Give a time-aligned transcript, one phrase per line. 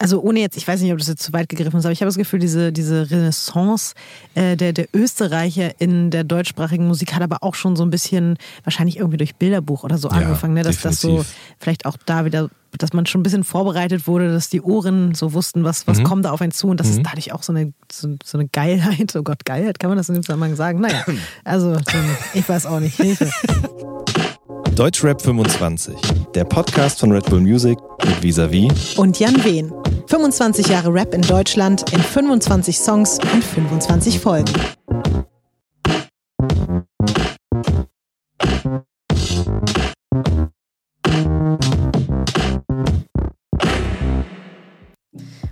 [0.00, 2.00] also ohne jetzt, ich weiß nicht, ob das jetzt zu weit gegriffen ist, aber ich
[2.00, 3.94] habe das Gefühl, diese, diese Renaissance
[4.34, 8.38] äh, der, der Österreicher in der deutschsprachigen Musik hat aber auch schon so ein bisschen,
[8.64, 10.62] wahrscheinlich irgendwie durch Bilderbuch oder so ja, angefangen, ne?
[10.62, 11.22] dass das so
[11.58, 15.34] vielleicht auch da wieder, dass man schon ein bisschen vorbereitet wurde, dass die Ohren so
[15.34, 16.04] wussten, was, was mhm.
[16.04, 16.92] kommt da auf einen zu und das mhm.
[16.94, 20.08] ist dadurch auch so eine, so, so, eine Geilheit, oh Gott, Geilheit, kann man das
[20.08, 20.80] in dem Zusammenhang sagen?
[20.80, 21.04] Naja,
[21.44, 21.76] also
[22.32, 23.30] ich weiß auch nicht, Hilfe.
[24.76, 25.94] Deutschrap 25,
[26.34, 29.70] der Podcast von Red Bull Music mit Visavi und Jan Wehn.
[30.10, 34.52] 25 Jahre Rap in Deutschland in 25 Songs und 25 Folgen.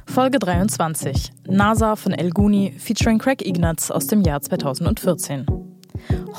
[0.07, 1.31] Folge 23.
[1.47, 5.47] NASA von El Guni featuring Craig Ignatz aus dem Jahr 2014.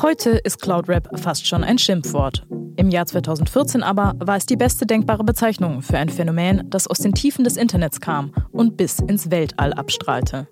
[0.02, 2.45] Heute ist Cloud Rap fast schon ein Schimpfwort.
[2.79, 6.99] Im Jahr 2014 aber war es die beste denkbare Bezeichnung für ein Phänomen, das aus
[6.99, 10.47] den Tiefen des Internets kam und bis ins Weltall abstrahlte.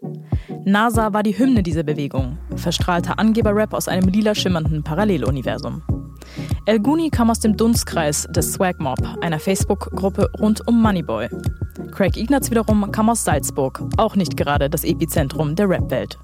[0.65, 5.83] NASA war die Hymne dieser Bewegung, verstrahlter Angeber-Rap aus einem lila schimmernden Paralleluniversum.
[6.65, 11.29] El Guni kam aus dem Dunstkreis des Swag Mob, einer Facebook-Gruppe rund um Moneyboy.
[11.93, 16.19] Craig Ignatz wiederum kam aus Salzburg, auch nicht gerade das Epizentrum der Rap-Welt.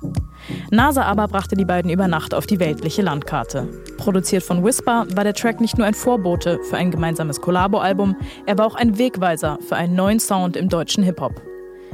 [0.71, 3.67] NASA aber brachte die beiden über Nacht auf die weltliche Landkarte.
[3.97, 8.57] Produziert von Whisper war der Track nicht nur ein Vorbote für ein gemeinsames Collabo-Album, er
[8.57, 11.41] war auch ein Wegweiser für einen neuen Sound im deutschen Hip-Hop.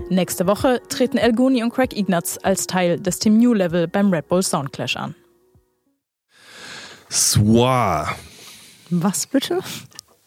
[0.10, 4.12] Nächste Woche treten El Guni und Craig Ignatz als Teil des Team New Level beim
[4.12, 5.14] Red Bull Soundclash an.
[7.12, 8.16] Swar.
[8.90, 9.60] Was bitte?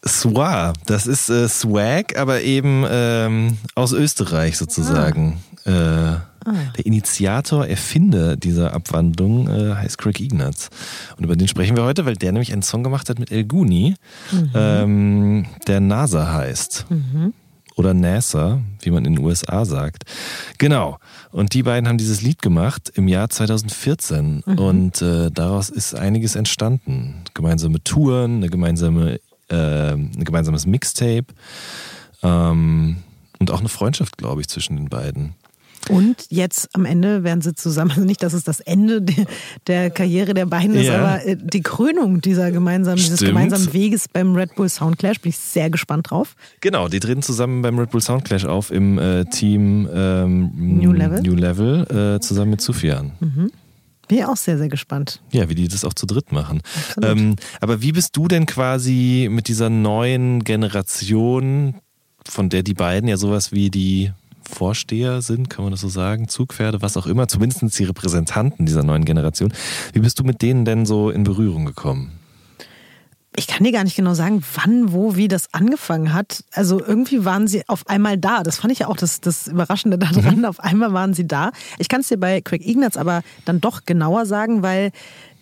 [0.07, 5.43] Swar, das ist äh, Swag, aber eben ähm, aus Österreich sozusagen.
[5.65, 6.15] Ah.
[6.15, 6.53] Äh, Ah.
[6.77, 10.71] Der Initiator, Erfinder dieser Abwandlung äh, heißt Craig Ignatz.
[11.17, 13.45] Und über den sprechen wir heute, weil der nämlich einen Song gemacht hat mit El
[13.45, 13.95] Guni,
[14.31, 14.51] mhm.
[14.55, 16.87] ähm, der NASA heißt.
[16.89, 17.35] Mhm.
[17.77, 20.05] Oder NASA, wie man in den USA sagt.
[20.59, 20.99] Genau.
[21.31, 24.43] Und die beiden haben dieses Lied gemacht im Jahr 2014.
[24.45, 24.59] Mhm.
[24.59, 27.25] Und äh, daraus ist einiges entstanden.
[27.33, 31.27] Gemeinsame Touren, eine gemeinsame, äh, ein gemeinsames Mixtape.
[32.23, 32.99] Ähm,
[33.39, 35.35] und auch eine Freundschaft, glaube ich, zwischen den beiden.
[35.89, 39.05] Und jetzt am Ende werden sie zusammen, also nicht, dass es das Ende
[39.67, 40.99] der Karriere der beiden ist, ja.
[40.99, 45.39] aber äh, die Krönung dieser gemeinsamen, dieses gemeinsamen Weges beim Red Bull Soundclash, bin ich
[45.39, 46.37] sehr gespannt drauf.
[46.61, 51.21] Genau, die treten zusammen beim Red Bull Soundclash auf im äh, Team ähm, New Level,
[51.23, 53.13] New Level äh, zusammen mit Sufian.
[53.21, 53.51] Mhm.
[54.09, 55.23] Bin ich auch sehr, sehr gespannt.
[55.31, 56.61] Ja, wie die das auch zu dritt machen.
[57.03, 61.77] Ähm, aber wie bist du denn quasi mit dieser neuen Generation,
[62.29, 64.13] von der die beiden ja sowas wie die
[64.53, 68.83] Vorsteher sind, kann man das so sagen, Zugpferde, was auch immer, zumindest die Repräsentanten dieser
[68.83, 69.53] neuen Generation.
[69.93, 72.13] Wie bist du mit denen denn so in Berührung gekommen?
[73.35, 76.45] ich kann dir gar nicht genau sagen, wann, wo, wie das angefangen hat.
[76.53, 78.43] Also irgendwie waren sie auf einmal da.
[78.43, 80.41] Das fand ich ja auch das, das Überraschende daran.
[80.41, 80.45] Mhm.
[80.45, 81.53] Auf einmal waren sie da.
[81.79, 84.93] Ich kann es dir bei Craig Ignatz aber dann doch genauer sagen, weil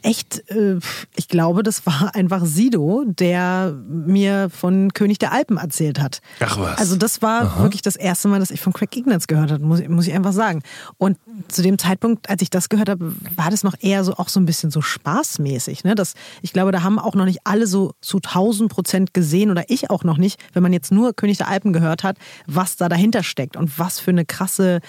[0.02, 0.78] echt, äh,
[1.16, 6.20] ich glaube, das war einfach Sido, der mir von König der Alpen erzählt hat.
[6.40, 6.78] Ach was.
[6.78, 7.62] Also das war Aha.
[7.62, 10.32] wirklich das erste Mal, dass ich von Craig Ignatz gehört habe, muss, muss ich einfach
[10.32, 10.62] sagen.
[10.98, 11.18] Und
[11.48, 14.40] zu dem Zeitpunkt, als ich das gehört habe, war das noch eher so auch so
[14.40, 15.84] ein bisschen so spaßmäßig.
[15.84, 15.94] Ne?
[15.94, 19.64] Das, ich glaube, da haben auch noch nicht alle so zu 1000 Prozent gesehen oder
[19.68, 22.16] ich auch noch nicht, wenn man jetzt nur König der Alpen gehört hat,
[22.46, 24.80] was da dahinter steckt und was für eine krasse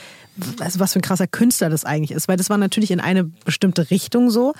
[0.59, 3.25] also was für ein krasser Künstler das eigentlich ist, weil das war natürlich in eine
[3.25, 4.53] bestimmte Richtung so,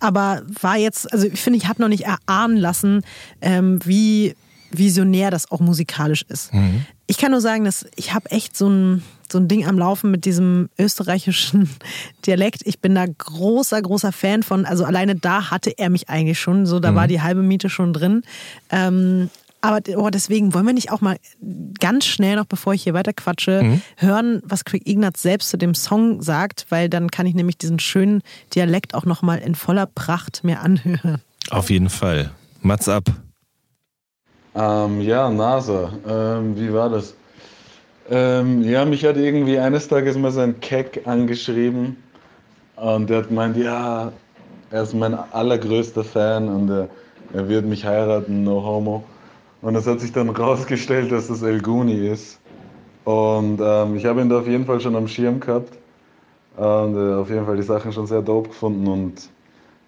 [0.00, 3.02] aber war jetzt, also ich finde, ich habe noch nicht erahnen lassen,
[3.40, 4.34] ähm, wie
[4.70, 6.52] visionär das auch musikalisch ist.
[6.52, 6.86] Mhm.
[7.06, 10.10] Ich kann nur sagen, dass ich habe echt so ein, so ein Ding am Laufen
[10.10, 11.70] mit diesem österreichischen
[12.26, 12.62] Dialekt.
[12.64, 14.64] Ich bin da großer, großer Fan von.
[14.64, 16.66] Also alleine da hatte er mich eigentlich schon.
[16.66, 16.96] So, da mhm.
[16.96, 18.22] war die halbe Miete schon drin.
[18.70, 19.30] Ähm,
[19.66, 21.16] aber oh, deswegen wollen wir nicht auch mal
[21.80, 23.82] ganz schnell noch, bevor ich hier weiter quatsche, mhm.
[23.96, 27.78] hören, was Craig Ignatz selbst zu dem Song sagt, weil dann kann ich nämlich diesen
[27.78, 28.22] schönen
[28.54, 31.20] Dialekt auch noch mal in voller Pracht mir anhören.
[31.50, 32.30] Auf jeden Fall.
[32.62, 33.04] Mats ab.
[34.54, 35.92] Ähm, ja, NASA.
[36.08, 37.14] Ähm, wie war das?
[38.08, 41.96] Ähm, ja, mich hat irgendwie eines Tages mal sein Keck angeschrieben
[42.76, 44.12] und der hat gemeint, ja,
[44.70, 46.88] er ist mein allergrößter Fan und er,
[47.32, 49.04] er wird mich heiraten, no homo.
[49.66, 52.38] Und es hat sich dann rausgestellt, dass das El Guni ist.
[53.02, 55.76] Und ähm, ich habe ihn da auf jeden Fall schon am Schirm gehabt.
[56.56, 58.86] Und äh, auf jeden Fall die Sachen schon sehr dope gefunden.
[58.86, 59.28] Und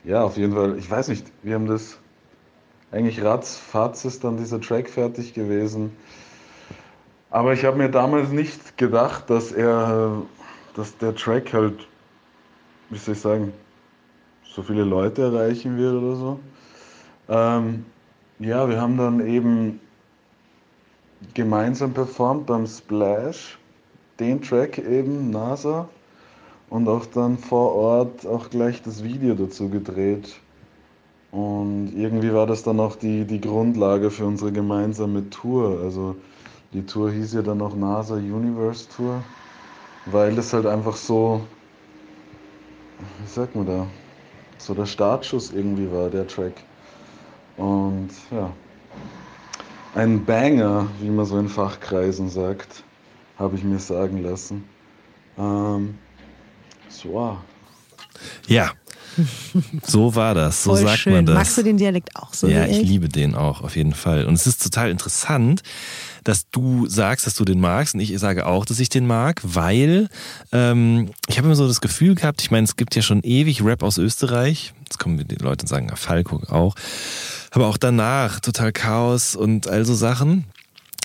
[0.02, 1.96] ja, auf jeden Fall, ich weiß nicht, wir haben das
[2.90, 5.92] eigentlich ratzfatz ist dann dieser Track fertig gewesen.
[7.30, 10.22] Aber ich habe mir damals nicht gedacht, dass er,
[10.75, 11.86] dass der Track halt,
[12.90, 13.52] wie soll ich sagen,
[14.42, 16.40] so viele Leute erreichen wird oder so.
[17.28, 17.84] Ähm,
[18.38, 19.81] ja, wir haben dann eben
[21.35, 23.58] gemeinsam performt beim Splash,
[24.20, 25.88] den Track eben, NASA,
[26.70, 30.37] und auch dann vor Ort auch gleich das Video dazu gedreht.
[31.31, 35.81] Und irgendwie war das dann auch die, die Grundlage für unsere gemeinsame Tour.
[35.82, 36.17] Also
[36.73, 39.23] die Tour hieß ja dann auch NASA Universe Tour,
[40.06, 41.43] weil es halt einfach so,
[43.20, 43.87] wie sagt man da,
[44.58, 46.68] so der Startschuss irgendwie war, der Track.
[47.58, 48.52] Und ja,
[49.94, 52.84] ein Banger, wie man so in Fachkreisen sagt,
[53.38, 54.64] habe ich mir sagen lassen.
[55.37, 55.99] Ähm,
[56.88, 57.37] so.
[58.46, 58.72] Ja,
[59.82, 61.12] so war das, so Voll sagt schön.
[61.12, 61.35] man das.
[61.35, 62.47] Magst du den Dialekt auch so?
[62.49, 64.25] Ja, ich liebe den auch, auf jeden Fall.
[64.26, 65.62] Und es ist total interessant,
[66.25, 69.41] dass du sagst, dass du den magst und ich sage auch, dass ich den mag,
[69.44, 70.09] weil
[70.53, 73.65] ähm, ich habe immer so das Gefühl gehabt, ich meine, es gibt ja schon ewig
[73.65, 74.75] Rap aus Österreich.
[74.85, 76.75] Jetzt kommen die Leute und sagen, ja, Falco auch.
[77.50, 80.44] Aber auch danach total Chaos und all so Sachen.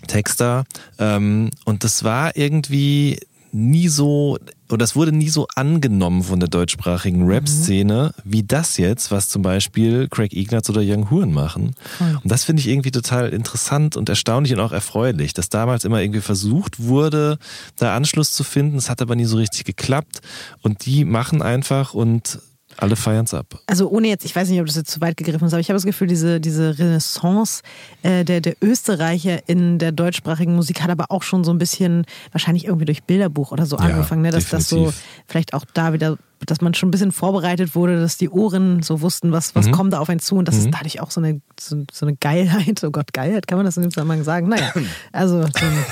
[0.08, 0.66] Texter.
[1.00, 3.20] Ähm, und das war irgendwie
[3.54, 9.12] nie so, oder das wurde nie so angenommen von der deutschsprachigen Rap-Szene, wie das jetzt,
[9.12, 11.76] was zum Beispiel Craig Ignatz oder Young Huren machen.
[12.00, 16.02] Und das finde ich irgendwie total interessant und erstaunlich und auch erfreulich, dass damals immer
[16.02, 17.38] irgendwie versucht wurde,
[17.78, 18.78] da Anschluss zu finden.
[18.78, 20.22] Es hat aber nie so richtig geklappt.
[20.62, 22.40] Und die machen einfach und
[22.78, 23.60] alle feiern es ab.
[23.68, 25.70] Also ohne jetzt, ich weiß nicht, ob das jetzt zu weit gegriffen ist, aber ich
[25.70, 27.62] habe das Gefühl, diese, diese Renaissance
[28.02, 32.06] äh, der, der Österreicher in der deutschsprachigen Musik hat aber auch schon so ein bisschen,
[32.32, 34.32] wahrscheinlich irgendwie durch Bilderbuch oder so Ja, angefangen, ne?
[34.32, 35.04] dass das so definitiv.
[35.28, 39.02] vielleicht auch da wieder, dass man schon ein bisschen vorbereitet wurde, dass die Ohren so
[39.02, 39.60] wussten, was, Mhm.
[39.60, 42.06] was kommt da auf einen zu und das ist dadurch auch so eine, so, so
[42.06, 44.50] eine Geilheit, oh Gott, Geilheit, kann man das in dem Zusammenhang sagen?
[44.50, 44.74] Naja,
[45.12, 45.46] also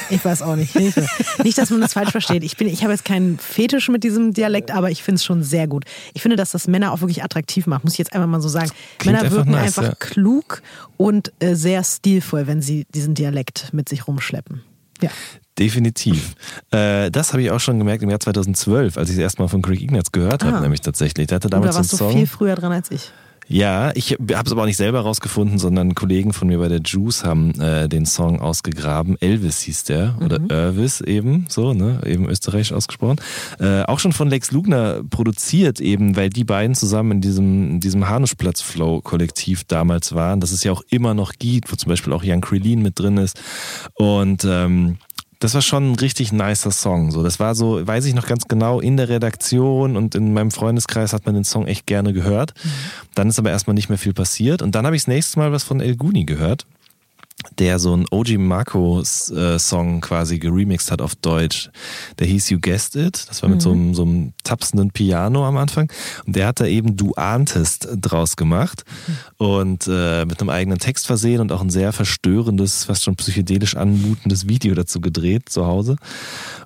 [0.09, 1.05] ich weiß auch nicht, Hilfe.
[1.43, 2.43] Nicht, dass man das falsch versteht.
[2.43, 5.43] Ich, bin, ich habe jetzt keinen Fetisch mit diesem Dialekt, aber ich finde es schon
[5.43, 5.85] sehr gut.
[6.13, 8.49] Ich finde, dass das Männer auch wirklich attraktiv macht, muss ich jetzt einfach mal so
[8.49, 8.69] sagen.
[8.97, 9.95] Klingt Männer einfach wirken nice, einfach ja.
[9.99, 10.61] klug
[10.97, 14.63] und äh, sehr stilvoll, wenn sie diesen Dialekt mit sich rumschleppen.
[15.01, 15.09] Ja.
[15.59, 16.35] Definitiv.
[16.71, 19.61] Äh, das habe ich auch schon gemerkt im Jahr 2012, als ich es erstmal von
[19.61, 20.61] Craig Ignatz gehört habe, Ah.
[20.61, 21.27] nämlich tatsächlich.
[21.27, 22.11] Der hatte damals so einen warst du Song.
[22.13, 23.11] viel früher dran als ich?
[23.47, 26.79] Ja, ich habe es aber auch nicht selber rausgefunden, sondern Kollegen von mir bei der
[26.79, 29.17] Juice haben äh, den Song ausgegraben.
[29.19, 33.17] Elvis hieß der oder Elvis eben, so, ne, eben österreichisch ausgesprochen.
[33.59, 37.79] Äh, auch schon von Lex Lugner produziert eben, weil die beiden zusammen in diesem, in
[37.81, 42.23] diesem Hanuschplatz-Flow-Kollektiv damals waren, das es ja auch immer noch gibt, wo zum Beispiel auch
[42.23, 43.37] Jan Krillin mit drin ist.
[43.95, 44.97] Und ähm,
[45.41, 47.11] das war schon ein richtig nicer Song.
[47.11, 50.51] So, das war so, weiß ich noch ganz genau, in der Redaktion und in meinem
[50.51, 52.53] Freundeskreis hat man den Song echt gerne gehört.
[53.15, 54.61] Dann ist aber erstmal nicht mehr viel passiert.
[54.61, 56.67] Und dann habe ich das nächste Mal was von El Guni gehört,
[57.59, 61.69] der so einen OG Marco äh, Song quasi geremixed hat auf Deutsch.
[62.19, 63.25] Der hieß You Guessed It.
[63.29, 65.91] Das war mit so, einem, so einem tapsenden Piano am Anfang.
[66.25, 68.83] Und der hat da eben Du ahntest draus gemacht
[69.37, 73.75] und äh, mit einem eigenen Text versehen und auch ein sehr verstörendes, fast schon psychedelisch
[73.75, 75.97] anmutendes Video dazu gedreht zu Hause.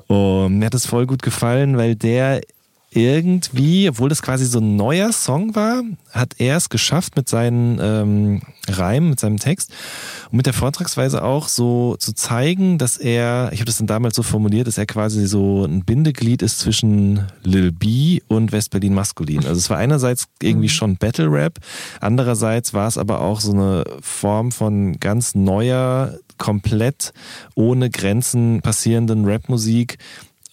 [0.07, 2.41] Und mir hat es voll gut gefallen, weil der
[2.95, 7.77] irgendwie, obwohl das quasi so ein neuer Song war, hat er es geschafft mit seinen
[7.81, 9.71] ähm, Reimen, mit seinem Text
[10.31, 14.15] und mit der Vortragsweise auch so zu zeigen, dass er, ich habe das dann damals
[14.15, 19.45] so formuliert, dass er quasi so ein Bindeglied ist zwischen Lil B und Westberlin Maskulin.
[19.45, 21.59] Also es war einerseits irgendwie schon Battle Rap,
[21.99, 27.13] andererseits war es aber auch so eine Form von ganz neuer, komplett
[27.55, 29.97] ohne Grenzen passierenden Rapmusik,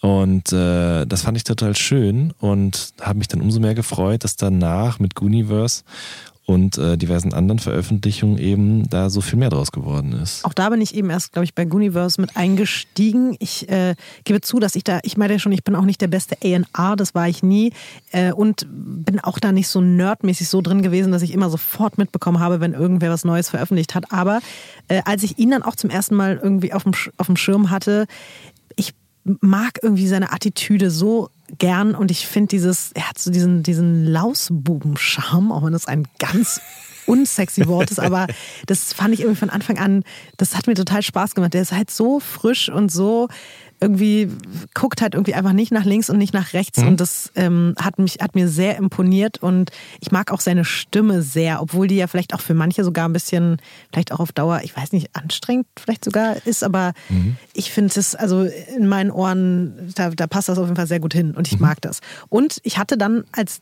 [0.03, 4.35] und äh, das fand ich total schön und habe mich dann umso mehr gefreut, dass
[4.35, 5.83] danach mit Gooniverse
[6.45, 10.43] und äh, diversen anderen Veröffentlichungen eben da so viel mehr draus geworden ist.
[10.43, 13.37] Auch da bin ich eben erst, glaube ich, bei Guniverse mit eingestiegen.
[13.39, 16.01] Ich äh, gebe zu, dass ich da, ich meine ja schon, ich bin auch nicht
[16.01, 17.71] der beste A&R, das war ich nie.
[18.11, 21.97] Äh, und bin auch da nicht so nerdmäßig so drin gewesen, dass ich immer sofort
[21.97, 24.11] mitbekommen habe, wenn irgendwer was Neues veröffentlicht hat.
[24.11, 24.41] Aber
[24.89, 27.69] äh, als ich ihn dann auch zum ersten Mal irgendwie auf dem, auf dem Schirm
[27.69, 28.05] hatte,
[29.23, 34.05] mag irgendwie seine Attitüde so gern und ich finde dieses, er hat so diesen, diesen
[34.05, 36.61] Lausbuben-Charme, auch wenn das ein ganz
[37.05, 38.27] unsexy Wort ist, aber
[38.65, 40.03] das fand ich irgendwie von Anfang an,
[40.37, 41.53] das hat mir total Spaß gemacht.
[41.53, 43.27] Der ist halt so frisch und so
[43.83, 44.29] irgendwie,
[44.73, 47.99] guckt halt irgendwie einfach nicht nach links und nicht nach rechts und das ähm, hat
[47.99, 52.07] mich, hat mir sehr imponiert und ich mag auch seine Stimme sehr, obwohl die ja
[52.07, 53.57] vielleicht auch für manche sogar ein bisschen,
[53.91, 56.93] vielleicht auch auf Dauer, ich weiß nicht, anstrengend vielleicht sogar ist, aber
[57.53, 61.01] ich finde es, also in meinen Ohren, da, da passt das auf jeden Fall sehr
[61.01, 61.99] gut hin und ich mag das.
[62.29, 63.61] Und ich hatte dann, als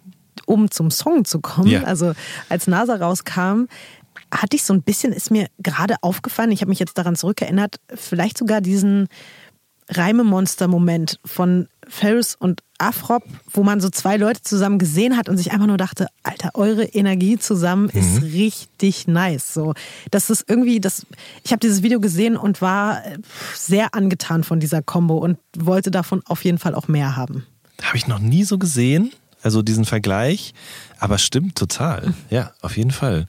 [0.51, 1.83] um zum Song zu kommen, Ja.
[1.83, 2.13] also
[2.49, 3.65] als NASA rauskam,
[4.33, 7.77] hatte ich so ein bisschen, ist mir gerade aufgefallen, ich habe mich jetzt daran zurückerinnert,
[7.95, 9.07] vielleicht sogar diesen
[9.89, 15.51] Reimemonster-Moment von Ferris und Afrop, wo man so zwei Leute zusammen gesehen hat und sich
[15.51, 18.29] einfach nur dachte, Alter, eure Energie zusammen ist mhm.
[18.29, 19.53] richtig nice.
[19.53, 19.73] So,
[20.09, 21.05] das ist irgendwie, das.
[21.43, 23.01] Ich habe dieses Video gesehen und war
[23.53, 27.45] sehr angetan von dieser Combo und wollte davon auf jeden Fall auch mehr haben.
[27.81, 29.11] Habe ich noch nie so gesehen.
[29.43, 30.53] Also diesen Vergleich.
[30.99, 32.13] Aber stimmt total.
[32.29, 33.27] Ja, auf jeden Fall.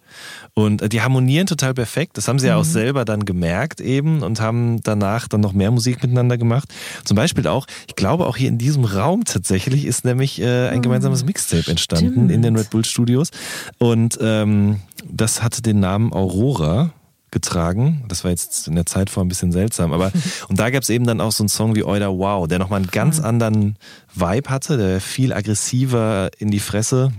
[0.52, 2.19] Und äh, die harmonieren total perfekt.
[2.19, 2.71] Das haben sie ja auch mhm.
[2.71, 6.69] selber dann gemerkt eben und haben danach dann noch mehr Musik miteinander gemacht.
[7.04, 10.78] Zum Beispiel auch, ich glaube auch hier in diesem Raum tatsächlich ist nämlich äh, ein
[10.78, 10.83] mhm.
[10.83, 12.31] gemeinsames Mixtape entstanden Stimmt.
[12.31, 13.31] in den Red Bull Studios.
[13.78, 16.92] Und ähm, das hatte den Namen Aurora
[17.33, 18.05] getragen.
[18.09, 19.93] Das war jetzt in der Zeit vor ein bisschen seltsam.
[19.93, 20.12] Aber
[20.49, 22.81] und da gab es eben dann auch so einen Song wie Oida Wow, der nochmal
[22.81, 23.77] einen ganz anderen
[24.15, 27.12] Vibe hatte, der viel aggressiver in die Fresse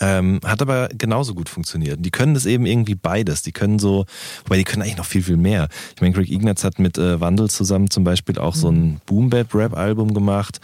[0.00, 2.04] ähm, hat aber genauso gut funktioniert.
[2.04, 3.42] Die können das eben irgendwie beides.
[3.42, 4.04] Die können so,
[4.44, 5.68] wobei die können eigentlich noch viel, viel mehr.
[5.94, 9.00] Ich meine, Greg Ignatz hat mit äh, Wandel zusammen zum Beispiel auch so ein mhm.
[9.06, 10.60] Boom-Bap-Rap-Album gemacht.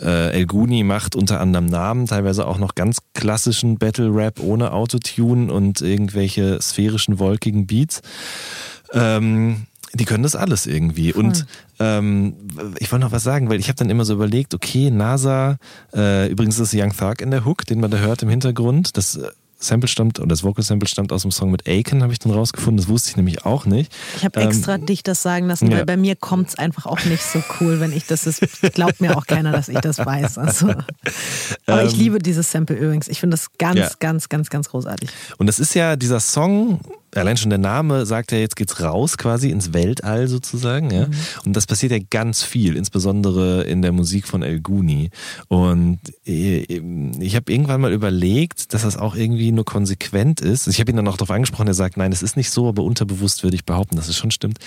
[0.00, 5.52] Äh, El Guni macht unter anderem Namen, teilweise auch noch ganz klassischen Battle-Rap ohne Autotune
[5.52, 8.02] und irgendwelche sphärischen, wolkigen Beats.
[8.92, 11.12] Ähm, die können das alles irgendwie.
[11.12, 11.24] Voll.
[11.24, 11.46] Und
[11.78, 12.34] ähm,
[12.78, 15.58] ich wollte noch was sagen, weil ich habe dann immer so überlegt, okay, NASA,
[15.94, 18.96] äh, übrigens ist Young Thug in der Hook, den man da hört im Hintergrund.
[18.96, 19.28] Das äh,
[19.62, 22.32] Sample stammt, oder das Vocal Sample stammt aus dem Song mit Aiken, habe ich dann
[22.32, 22.78] rausgefunden.
[22.78, 23.92] Das wusste ich nämlich auch nicht.
[24.16, 25.78] Ich habe ähm, extra dich das sagen lassen, ja.
[25.78, 28.40] weil bei mir kommt es einfach auch nicht so cool, wenn ich das ist.
[28.74, 30.38] Glaubt mir auch keiner, dass ich das weiß.
[30.38, 30.70] Also.
[31.66, 33.08] Aber ähm, ich liebe dieses Sample übrigens.
[33.08, 33.90] Ich finde das ganz, ja.
[34.00, 35.08] ganz, ganz, ganz großartig.
[35.38, 36.80] Und das ist ja dieser Song,
[37.14, 40.90] allein schon der Name sagt ja, jetzt geht's raus quasi ins Weltall sozusagen.
[40.90, 41.06] Ja?
[41.06, 41.12] Mhm.
[41.44, 45.10] Und das passiert ja ganz viel, insbesondere in der Musik von El Guni.
[45.48, 50.66] Und ich habe irgendwann mal überlegt, dass das auch irgendwie nur konsequent ist.
[50.68, 52.82] Ich habe ihn dann auch darauf angesprochen, er sagt, nein, es ist nicht so, aber
[52.82, 54.58] unterbewusst würde ich behaupten, dass es schon stimmt,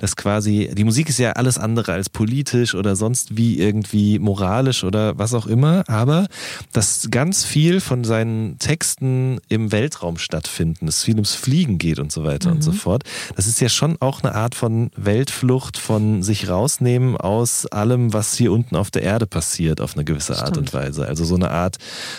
[0.00, 4.84] dass quasi, die Musik ist ja alles andere als politisch oder sonst wie irgendwie moralisch
[4.84, 6.26] oder was auch immer, aber
[6.72, 12.02] dass ganz viel von seinen Texten im Weltraum stattfinden, es viel ums Fliegen geht geht
[12.02, 12.56] und so weiter mhm.
[12.56, 12.76] und so mhm.
[12.76, 13.04] fort.
[13.36, 18.34] Das ist ja schon auch eine Art von Weltflucht, von sich rausnehmen aus allem, was
[18.34, 21.06] hier unten auf der Erde passiert, auf eine gewisse Art und Weise.
[21.06, 21.78] Also so eine Art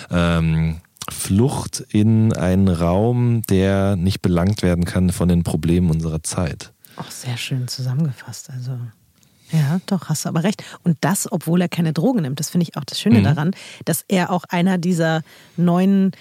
[0.09, 0.77] ähm,
[1.09, 6.71] Flucht in einen Raum, der nicht belangt werden kann von den Problemen unserer Zeit.
[6.97, 8.49] Auch sehr schön zusammengefasst.
[8.49, 8.77] Also
[9.51, 10.63] ja, doch, hast du aber recht.
[10.83, 12.39] Und das, obwohl er keine Drogen nimmt.
[12.39, 13.23] Das finde ich auch das Schöne mhm.
[13.23, 13.51] daran,
[13.85, 15.21] dass er auch einer dieser
[15.55, 16.13] neuen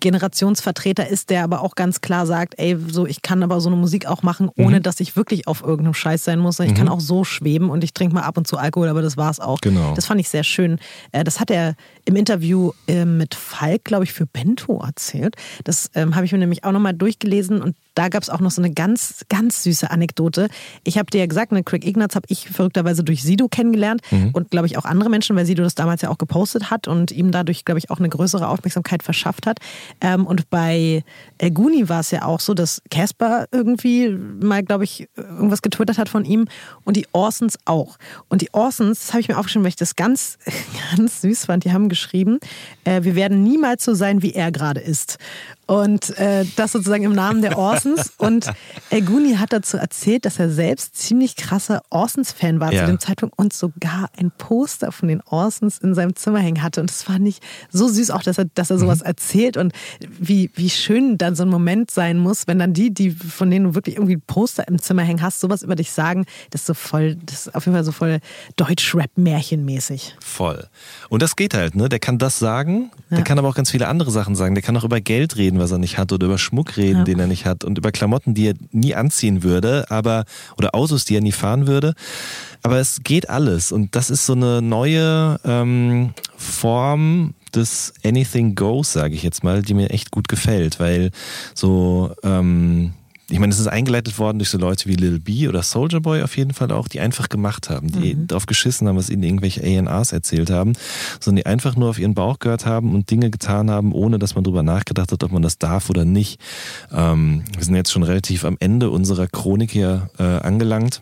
[0.00, 3.76] Generationsvertreter ist, der aber auch ganz klar sagt, ey, so ich kann aber so eine
[3.76, 4.82] Musik auch machen, ohne mhm.
[4.82, 6.60] dass ich wirklich auf irgendeinem Scheiß sein muss.
[6.60, 6.74] Ich mhm.
[6.74, 9.30] kann auch so schweben und ich trinke mal ab und zu Alkohol, aber das war
[9.30, 9.60] es auch.
[9.60, 9.94] Genau.
[9.94, 10.78] Das fand ich sehr schön.
[11.12, 11.74] Äh, das hat er
[12.04, 15.36] im Interview äh, mit Falk, glaube ich, für Bento erzählt.
[15.64, 18.50] Das ähm, habe ich mir nämlich auch nochmal durchgelesen und da gab es auch noch
[18.50, 20.48] so eine ganz, ganz süße Anekdote.
[20.84, 24.30] Ich habe dir ja gesagt, ne, Craig Ignatz habe ich verrückterweise durch Sido kennengelernt mhm.
[24.32, 27.10] und glaube ich auch andere Menschen, weil Sido das damals ja auch gepostet hat und
[27.10, 29.60] ihm dadurch, glaube ich, auch eine größere Aufmerksamkeit verschafft hat.
[30.02, 31.04] Ähm, und bei
[31.40, 36.10] Guni war es ja auch so, dass Casper irgendwie mal, glaube ich, irgendwas getwittert hat
[36.10, 36.48] von ihm
[36.84, 37.96] und die Orsons auch.
[38.28, 40.36] Und die Orsons, das habe ich mir aufgeschrieben, weil ich das ganz,
[40.96, 41.64] ganz süß fand.
[41.64, 42.40] Die haben geschrieben,
[42.84, 45.16] äh, wir werden niemals so sein, wie er gerade ist.
[45.66, 48.12] Und äh, das sozusagen im Namen der Orsons.
[48.18, 48.46] Und
[49.04, 52.80] Guni hat dazu erzählt, dass er selbst ziemlich krasser Orsons-Fan war ja.
[52.80, 56.80] zu dem Zeitpunkt und sogar ein Poster von den Orsons in seinem Zimmer hängen hatte.
[56.80, 59.06] Und das fand ich so süß auch, dass er, dass er sowas mhm.
[59.06, 59.72] erzählt und
[60.18, 63.66] wie, wie schön dann so ein Moment sein muss, wenn dann die, die von denen
[63.66, 66.74] du wirklich irgendwie Poster im Zimmer hängen hast, sowas über dich sagen, das ist so
[66.74, 68.20] voll, das ist auf jeden Fall so voll
[68.56, 70.16] Deutsch-Rap-Märchenmäßig.
[70.20, 70.66] Voll.
[71.08, 71.88] Und das geht halt, ne?
[71.88, 73.16] Der kann das sagen, ja.
[73.16, 74.54] der kann aber auch ganz viele andere Sachen sagen.
[74.54, 76.98] Der kann auch über Geld reden reden, was er nicht hat, oder über Schmuck reden,
[76.98, 77.04] ja.
[77.04, 80.24] den er nicht hat, und über Klamotten, die er nie anziehen würde, aber
[80.56, 81.94] oder Autos, die er nie fahren würde.
[82.62, 83.72] Aber es geht alles.
[83.72, 89.62] Und das ist so eine neue ähm, Form des Anything Goes, sage ich jetzt mal,
[89.62, 91.10] die mir echt gut gefällt, weil
[91.54, 92.92] so ähm,
[93.28, 96.22] ich meine, es ist eingeleitet worden durch so Leute wie Lil B oder Soldier Boy
[96.22, 98.28] auf jeden Fall auch, die einfach gemacht haben, die mhm.
[98.28, 100.74] drauf geschissen haben, was ihnen irgendwelche A&Rs erzählt haben,
[101.18, 104.36] sondern die einfach nur auf ihren Bauch gehört haben und Dinge getan haben, ohne dass
[104.36, 106.40] man drüber nachgedacht hat, ob man das darf oder nicht.
[106.92, 111.00] Ähm, wir sind jetzt schon relativ am Ende unserer Chronik hier äh, angelangt.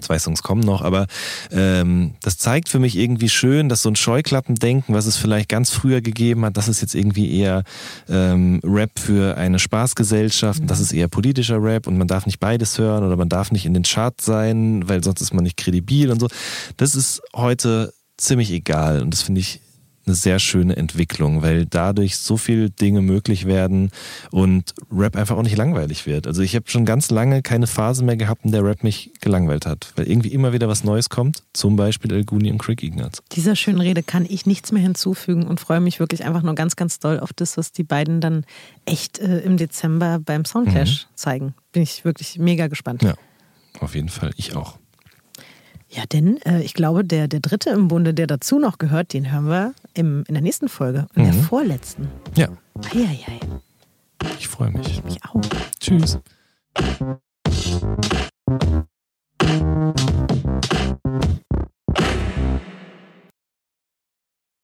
[0.00, 1.06] Zwei Songs kommen noch, aber
[1.50, 5.70] ähm, das zeigt für mich irgendwie schön, dass so ein Scheuklappendenken, was es vielleicht ganz
[5.70, 7.62] früher gegeben hat, das ist jetzt irgendwie eher
[8.08, 12.40] ähm, Rap für eine Spaßgesellschaft und das ist eher politischer Rap und man darf nicht
[12.40, 15.56] beides hören oder man darf nicht in den Charts sein, weil sonst ist man nicht
[15.56, 16.28] kredibil und so.
[16.76, 19.60] Das ist heute ziemlich egal und das finde ich
[20.06, 23.90] eine sehr schöne Entwicklung, weil dadurch so viele Dinge möglich werden
[24.30, 26.26] und Rap einfach auch nicht langweilig wird.
[26.26, 29.66] Also ich habe schon ganz lange keine Phase mehr gehabt, in der Rap mich gelangweilt
[29.66, 33.22] hat, weil irgendwie immer wieder was Neues kommt, zum Beispiel El Guni und Craig Ignatz.
[33.32, 36.76] Dieser schönen Rede kann ich nichts mehr hinzufügen und freue mich wirklich einfach nur ganz,
[36.76, 38.44] ganz doll auf das, was die beiden dann
[38.84, 41.16] echt äh, im Dezember beim Soundclash mhm.
[41.16, 41.54] zeigen.
[41.72, 43.02] Bin ich wirklich mega gespannt.
[43.02, 43.14] Ja,
[43.80, 44.32] auf jeden Fall.
[44.36, 44.78] Ich auch.
[45.94, 49.30] Ja, denn äh, ich glaube, der, der dritte im Bunde, der dazu noch gehört, den
[49.30, 51.32] hören wir im, in der nächsten Folge, in mhm.
[51.32, 52.08] der vorletzten.
[52.34, 52.48] Ja.
[52.94, 53.40] Eieiei.
[54.38, 55.02] Ich freue mich.
[55.06, 55.40] Ich auch.
[55.78, 56.18] Tschüss.